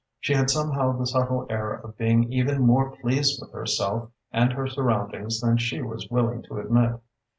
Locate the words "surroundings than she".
4.65-5.83